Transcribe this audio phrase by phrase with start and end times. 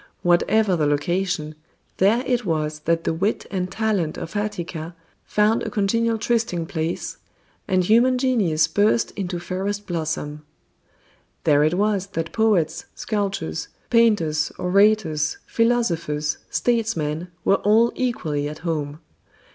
[0.23, 1.53] Whatever the location,
[1.97, 7.17] there it was that the wit and talent of Attica found a congenial trysting place,
[7.67, 10.43] and human genius burst into fairest blossom.
[11.43, 19.01] There it was that poets, sculptors, painters, orators, philosophers, statesmen were all equally at home.